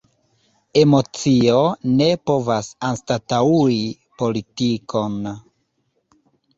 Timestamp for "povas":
2.31-2.71